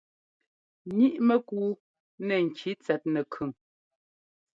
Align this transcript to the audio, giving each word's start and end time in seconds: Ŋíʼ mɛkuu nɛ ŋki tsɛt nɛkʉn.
Ŋíʼ 0.97 1.17
mɛkuu 1.27 1.69
nɛ 2.27 2.35
ŋki 2.45 2.69
tsɛt 2.83 3.03
nɛkʉn. 3.13 3.51